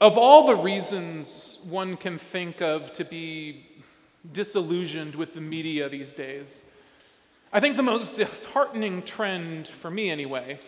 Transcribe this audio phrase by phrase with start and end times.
[0.00, 3.66] Of all the reasons one can think of to be
[4.32, 6.64] disillusioned with the media these days,
[7.52, 10.58] I think the most disheartening trend, for me anyway,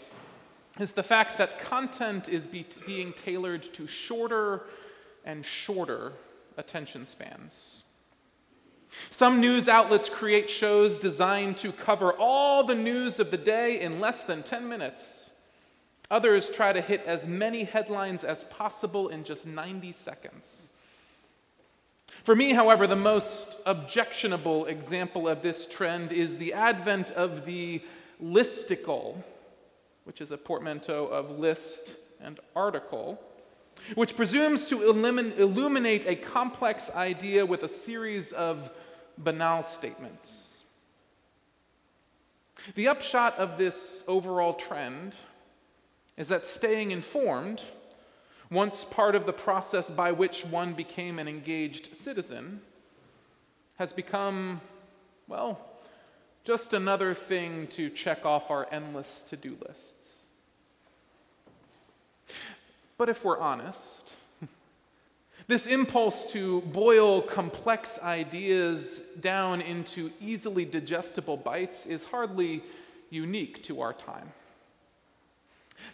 [0.78, 4.64] is the fact that content is be- being tailored to shorter
[5.24, 6.12] and shorter
[6.58, 7.84] attention spans.
[9.08, 13.98] Some news outlets create shows designed to cover all the news of the day in
[13.98, 15.31] less than 10 minutes.
[16.12, 20.70] Others try to hit as many headlines as possible in just 90 seconds.
[22.22, 27.80] For me, however, the most objectionable example of this trend is the advent of the
[28.22, 29.24] listicle,
[30.04, 33.18] which is a portmanteau of list and article,
[33.94, 38.70] which presumes to illuminate a complex idea with a series of
[39.16, 40.64] banal statements.
[42.74, 45.14] The upshot of this overall trend
[46.16, 47.62] is that staying informed,
[48.50, 52.60] once part of the process by which one became an engaged citizen,
[53.76, 54.60] has become,
[55.26, 55.58] well,
[56.44, 60.18] just another thing to check off our endless to do lists.
[62.98, 64.14] But if we're honest,
[65.46, 72.62] this impulse to boil complex ideas down into easily digestible bites is hardly
[73.10, 74.32] unique to our time.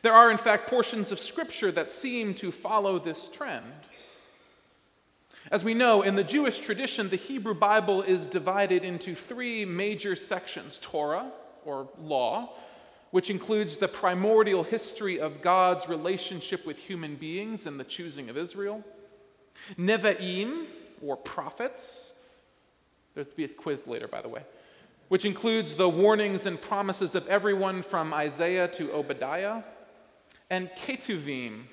[0.03, 3.73] There are, in fact, portions of Scripture that seem to follow this trend.
[5.51, 10.15] As we know, in the Jewish tradition, the Hebrew Bible is divided into three major
[10.15, 11.33] sections Torah,
[11.65, 12.51] or law,
[13.11, 18.37] which includes the primordial history of God's relationship with human beings and the choosing of
[18.37, 18.85] Israel,
[19.79, 20.67] Nevi'im,
[21.03, 22.15] or prophets.
[23.15, 24.43] There'll be a quiz later, by the way,
[25.09, 29.63] which includes the warnings and promises of everyone from Isaiah to Obadiah,
[30.51, 31.65] and Ketuvim,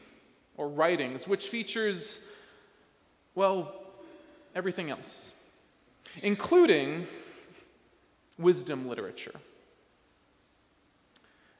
[0.58, 2.26] or writings, which features,
[3.34, 3.74] well,
[4.54, 5.34] everything else,
[6.24, 7.08] including
[8.38, 9.36] wisdom literature.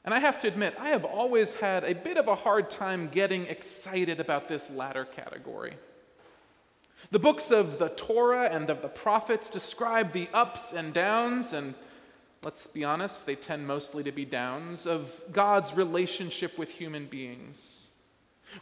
[0.04, 3.08] And I have to admit, I have always had a bit of a hard time
[3.08, 5.74] getting excited about this latter category.
[7.10, 11.74] The books of the Torah and of the prophets describe the ups and downs, and
[12.46, 17.90] let's be honest, they tend mostly to be downs, of God's relationship with human beings.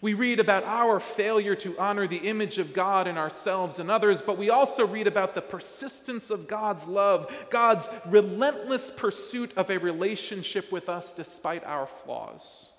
[0.00, 4.22] We read about our failure to honor the image of God in ourselves and others,
[4.22, 9.76] but we also read about the persistence of God's love, God's relentless pursuit of a
[9.76, 12.72] relationship with us despite our flaws.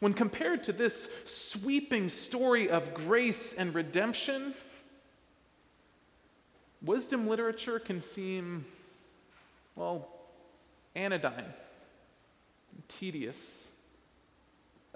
[0.00, 4.54] When compared to this sweeping story of grace and redemption,
[6.80, 8.64] wisdom literature can seem,
[9.76, 10.08] well,
[10.96, 11.52] anodyne,
[12.88, 13.70] tedious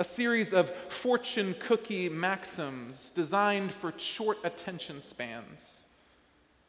[0.00, 5.84] a series of fortune cookie maxims designed for short attention spans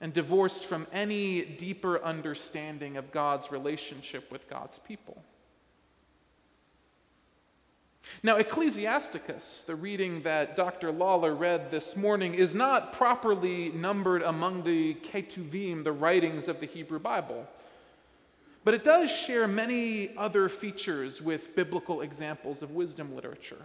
[0.01, 5.23] and divorced from any deeper understanding of God's relationship with God's people.
[8.21, 10.91] Now, Ecclesiasticus, the reading that Dr.
[10.91, 16.65] Lawler read this morning, is not properly numbered among the Ketuvim, the writings of the
[16.65, 17.47] Hebrew Bible.
[18.63, 23.63] But it does share many other features with biblical examples of wisdom literature.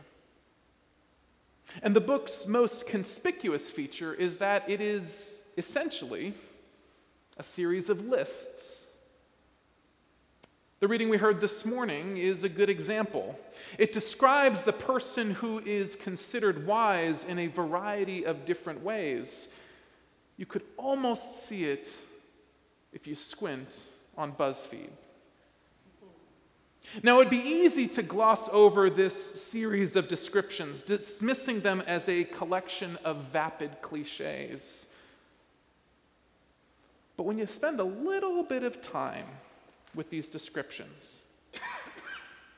[1.83, 6.33] And the book's most conspicuous feature is that it is essentially
[7.37, 8.85] a series of lists.
[10.81, 13.39] The reading we heard this morning is a good example.
[13.79, 19.55] It describes the person who is considered wise in a variety of different ways.
[20.37, 21.91] You could almost see it
[22.93, 23.75] if you squint
[24.17, 24.91] on BuzzFeed.
[27.03, 32.09] Now, it would be easy to gloss over this series of descriptions, dismissing them as
[32.09, 34.93] a collection of vapid cliches.
[37.17, 39.27] But when you spend a little bit of time
[39.95, 41.23] with these descriptions,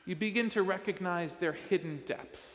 [0.05, 2.45] you begin to recognize their hidden depth.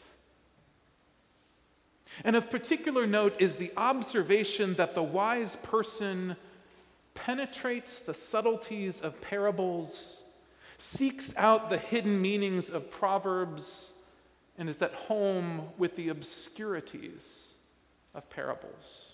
[2.22, 6.36] And of particular note is the observation that the wise person
[7.24, 10.24] penetrates the subtleties of parables,
[10.76, 13.94] seeks out the hidden meanings of proverbs,
[14.58, 17.56] and is at home with the obscurities
[18.14, 19.12] of parables.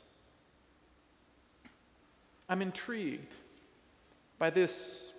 [2.48, 3.32] I'm intrigued
[4.40, 5.12] by this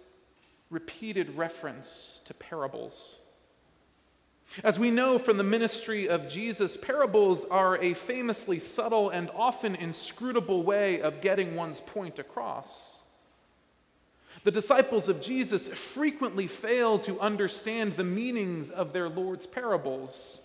[0.69, 3.15] repeated reference to parables.
[4.63, 9.75] As we know from the ministry of Jesus, parables are a famously subtle and often
[9.75, 13.03] inscrutable way of getting one's point across.
[14.43, 20.41] The disciples of Jesus frequently fail to understand the meanings of their Lord's parables.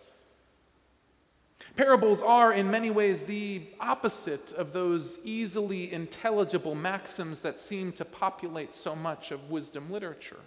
[1.74, 8.04] Parables are, in many ways, the opposite of those easily intelligible maxims that seem to
[8.04, 10.40] populate so much of wisdom literature.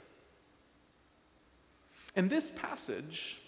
[2.16, 3.40] And this passage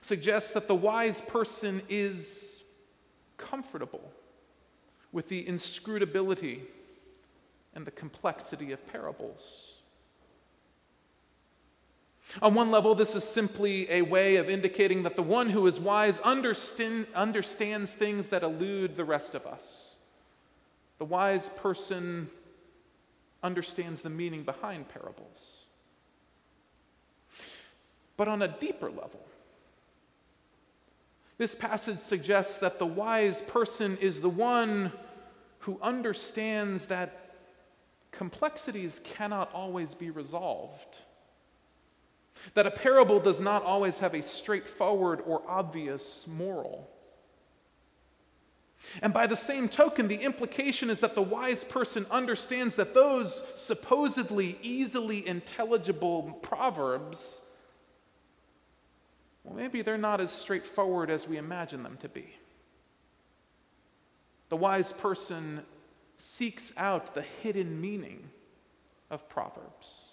[0.00, 2.62] suggests that the wise person is
[3.36, 4.12] comfortable
[5.12, 6.62] with the inscrutability
[7.74, 9.74] and the complexity of parables.
[12.42, 15.80] On one level, this is simply a way of indicating that the one who is
[15.80, 19.96] wise understand, understands things that elude the rest of us.
[20.98, 22.30] The wise person
[23.42, 25.64] understands the meaning behind parables.
[28.16, 29.24] But on a deeper level,
[31.40, 34.92] this passage suggests that the wise person is the one
[35.60, 37.34] who understands that
[38.12, 40.98] complexities cannot always be resolved.
[42.52, 46.90] That a parable does not always have a straightforward or obvious moral.
[49.00, 53.34] And by the same token, the implication is that the wise person understands that those
[53.58, 57.49] supposedly easily intelligible proverbs,
[59.50, 62.34] well, maybe they're not as straightforward as we imagine them to be.
[64.48, 65.62] The wise person
[66.18, 68.30] seeks out the hidden meaning
[69.10, 70.12] of Proverbs.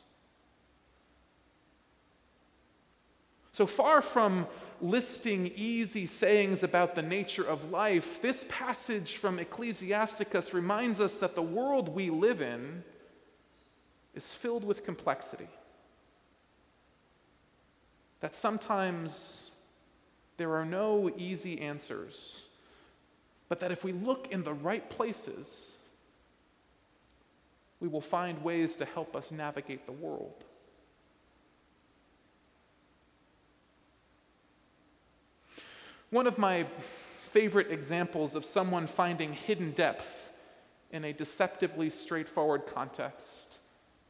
[3.51, 4.47] So far from
[4.81, 11.35] listing easy sayings about the nature of life, this passage from Ecclesiasticus reminds us that
[11.35, 12.83] the world we live in
[14.15, 15.47] is filled with complexity.
[18.27, 19.51] That sometimes
[20.35, 22.43] there are no easy answers,
[23.47, 25.77] but that if we look in the right places,
[27.79, 30.43] we will find ways to help us navigate the world.
[36.09, 36.65] One of my
[37.31, 40.33] favorite examples of someone finding hidden depth
[40.91, 43.59] in a deceptively straightforward context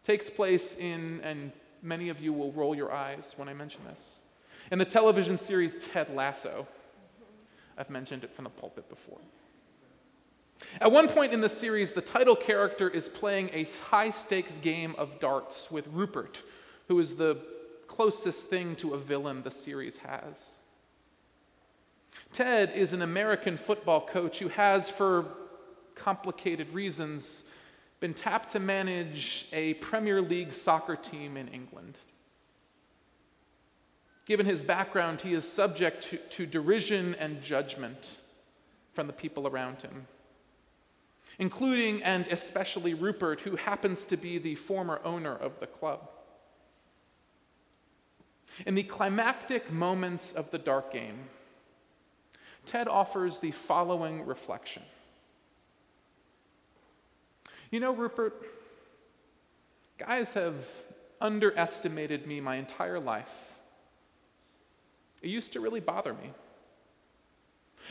[0.04, 1.52] takes place in, and
[1.82, 4.22] many of you will roll your eyes when I mention this,
[4.72, 6.68] in the television series Ted Lasso.
[7.78, 9.20] I've mentioned it from the pulpit before.
[10.82, 14.96] At one point in the series, the title character is playing a high stakes game
[14.98, 16.42] of darts with Rupert,
[16.88, 17.38] who is the
[17.88, 20.56] closest thing to a villain the series has.
[22.34, 25.26] Ted is an American football coach who has, for
[25.96, 27.50] complicated reasons,
[28.00, 31.98] been tapped to manage a Premier League soccer team in England.
[34.26, 38.20] Given his background, he is subject to, to, derision and judgment
[38.94, 40.06] from the people around him,
[41.40, 46.10] including and especially Rupert, who happens to be the former owner of the club.
[48.66, 51.30] In the climactic moments of the dark game,
[52.66, 54.84] Ted offers the following reflection.
[57.70, 58.34] You know, Rupert,
[59.98, 60.56] guys have
[61.20, 63.54] underestimated me my entire life.
[65.22, 66.32] It used to really bother me.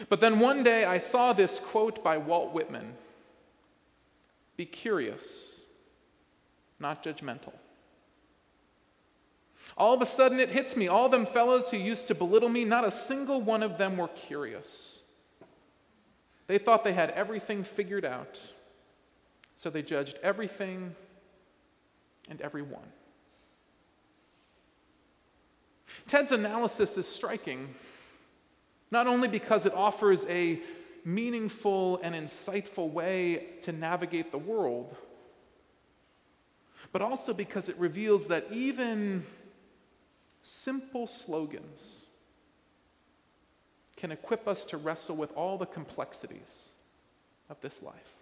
[0.08, 2.94] But then one day I saw this quote by Walt Whitman
[4.56, 5.60] Be curious,
[6.78, 7.52] not judgmental.
[9.76, 10.88] All of a sudden, it hits me.
[10.88, 14.08] All them fellows who used to belittle me, not a single one of them were
[14.08, 15.02] curious.
[16.46, 18.40] They thought they had everything figured out,
[19.56, 20.94] so they judged everything
[22.28, 22.86] and everyone.
[26.06, 27.74] Ted's analysis is striking,
[28.90, 30.60] not only because it offers a
[31.04, 34.94] meaningful and insightful way to navigate the world,
[36.92, 39.24] but also because it reveals that even
[40.42, 42.06] simple slogans
[43.96, 46.74] can equip us to wrestle with all the complexities
[47.48, 48.15] of this life.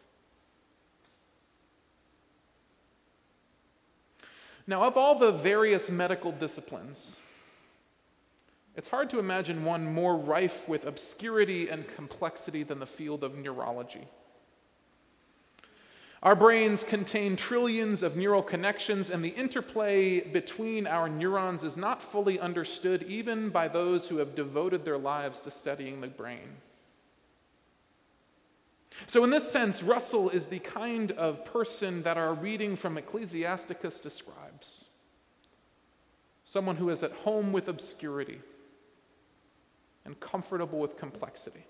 [4.66, 7.20] Now, of all the various medical disciplines,
[8.76, 13.36] it's hard to imagine one more rife with obscurity and complexity than the field of
[13.36, 14.08] neurology.
[16.24, 22.02] Our brains contain trillions of neural connections, and the interplay between our neurons is not
[22.02, 26.56] fully understood even by those who have devoted their lives to studying the brain.
[29.06, 34.00] So, in this sense, Russell is the kind of person that our reading from Ecclesiasticus
[34.00, 34.53] describes
[36.44, 38.40] someone who is at home with obscurity
[40.04, 41.64] and comfortable with complexity.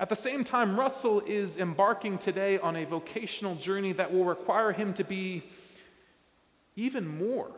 [0.00, 4.72] At the same time, Russell is embarking today on a vocational journey that will require
[4.72, 5.44] him to be
[6.76, 7.50] even more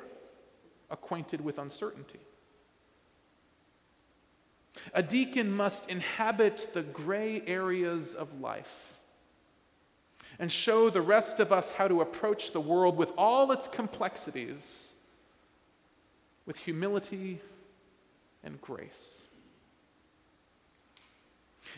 [0.90, 2.20] acquainted with uncertainty.
[4.92, 8.95] A deacon must inhabit the gray areas of life
[10.38, 14.96] and show the rest of us how to approach the world with all its complexities
[16.46, 17.40] with humility
[18.44, 19.24] and grace.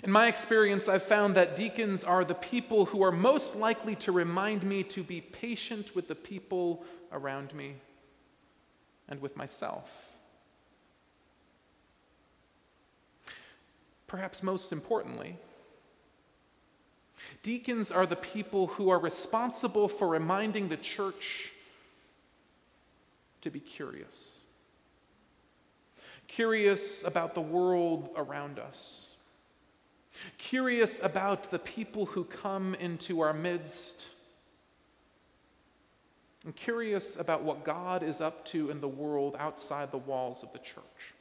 [0.03, 4.13] In my experience, I've found that deacons are the people who are most likely to
[4.13, 7.77] remind me to be patient with the people around me
[9.09, 9.91] and with myself.
[14.07, 15.39] Perhaps most importantly,
[17.43, 21.53] deacons are the people who are responsible for reminding the church
[23.43, 24.41] to be curious.
[26.27, 29.09] Curious about the world around us
[30.37, 34.09] curious about the people who come into our midst,
[36.45, 40.53] and curious about what God is up to in the world outside the walls of
[40.53, 41.15] the church.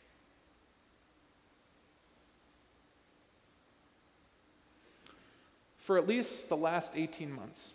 [5.88, 7.72] For at least the last 18 months,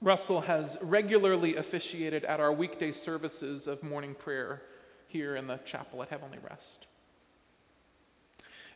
[0.00, 4.60] Russell has regularly officiated at our weekday services of morning prayer
[5.06, 6.86] here in the chapel at Heavenly Rest.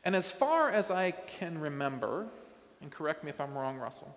[0.04, 2.28] And as far as I can remember,
[2.80, 4.16] and correct me if I'm wrong, Russell,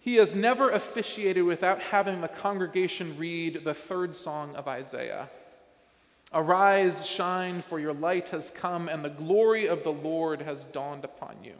[0.00, 5.30] he has never officiated without having the congregation read the third song of Isaiah
[6.34, 11.04] Arise, shine, for your light has come, and the glory of the Lord has dawned
[11.04, 11.54] upon you.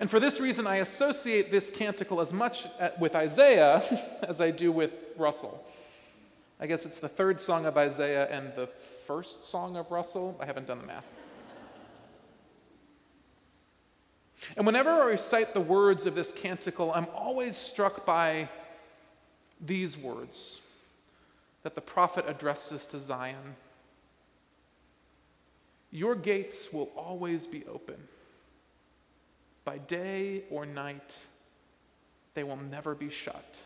[0.00, 2.66] And for this reason, I associate this canticle as much
[3.00, 3.82] with Isaiah
[4.28, 5.64] as I do with Russell.
[6.60, 8.66] I guess it's the third song of Isaiah and the
[9.06, 10.36] first song of Russell.
[10.40, 11.04] I haven't done the math.
[14.56, 18.48] And whenever I recite the words of this canticle, I'm always struck by
[19.60, 20.60] these words
[21.62, 23.56] that the prophet addresses to Zion
[25.90, 27.96] Your gates will always be open.
[29.68, 31.18] By day or night,
[32.32, 33.58] they will never be shut.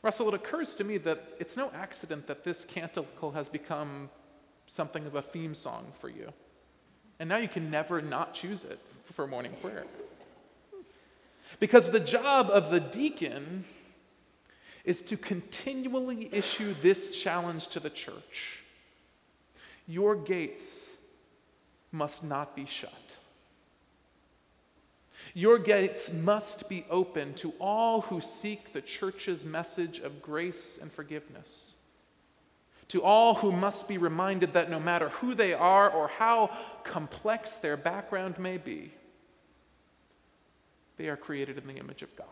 [0.00, 4.08] Russell, it occurs to me that it's no accident that this canticle has become
[4.66, 6.32] something of a theme song for you.
[7.18, 8.78] And now you can never not choose it
[9.12, 9.84] for morning prayer.
[11.60, 13.66] Because the job of the deacon
[14.86, 18.62] is to continually issue this challenge to the church
[19.86, 20.93] Your gates
[21.94, 23.16] must not be shut.
[25.32, 30.92] Your gates must be open to all who seek the church's message of grace and
[30.92, 31.76] forgiveness.
[32.88, 36.50] To all who must be reminded that no matter who they are or how
[36.82, 38.92] complex their background may be,
[40.96, 42.26] they are created in the image of God.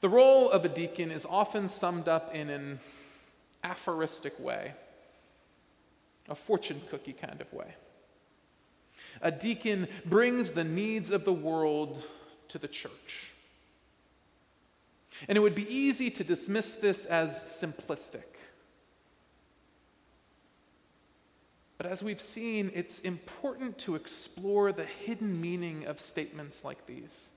[0.00, 2.80] The role of a deacon is often summed up in an
[3.64, 4.74] aphoristic way,
[6.28, 7.74] a fortune cookie kind of way.
[9.22, 12.02] A deacon brings the needs of the world
[12.48, 13.32] to the church.
[15.28, 18.24] And it would be easy to dismiss this as simplistic.
[21.78, 27.30] But as we've seen, it's important to explore the hidden meaning of statements like these.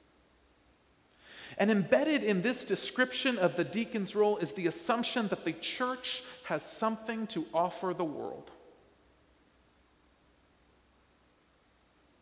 [1.57, 6.23] And embedded in this description of the deacon's role is the assumption that the church
[6.45, 8.51] has something to offer the world.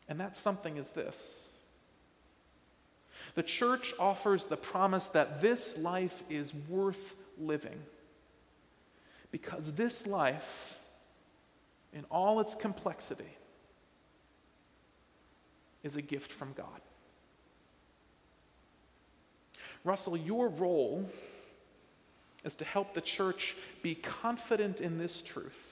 [0.08, 1.44] And that something is this
[3.36, 7.80] the church offers the promise that this life is worth living.
[9.32, 10.80] Because this life,
[11.94, 13.38] in all its complexity,
[15.84, 16.82] is a gift from God.
[19.84, 21.08] Russell, your role
[22.44, 25.67] is to help the church be confident in this truth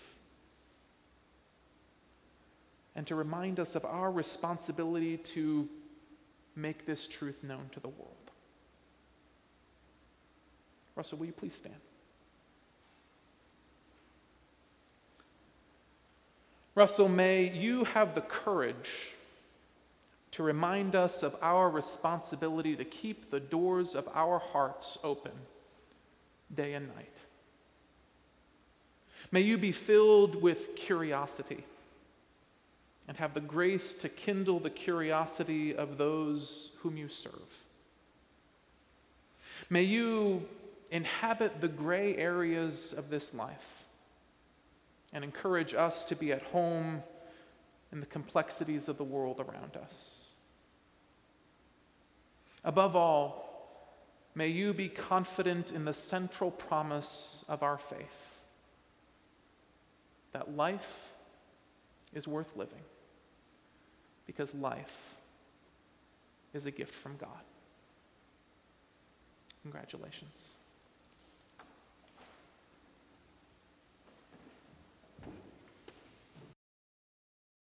[2.96, 5.68] and to remind us of our responsibility to
[6.56, 8.16] make this truth known to the world.
[10.96, 11.75] Russell, will you please stand?
[16.74, 19.10] Russell, may you have the courage
[20.32, 25.32] to remind us of our responsibility to keep the doors of our hearts open
[26.54, 27.10] day and night.
[29.32, 31.64] May you be filled with curiosity
[33.08, 37.60] and have the grace to kindle the curiosity of those whom you serve.
[39.70, 40.48] May you
[40.92, 43.84] inhabit the gray areas of this life
[45.14, 47.04] and encourage us to be at home
[47.92, 50.32] in the complexities of the world around us.
[52.64, 53.46] Above all,
[54.34, 58.40] may you be confident in the central promise of our faith
[60.34, 61.10] that life
[62.14, 62.82] is worth living
[64.25, 65.15] because life
[66.53, 67.29] is a gift from God.
[69.63, 70.55] Congratulations.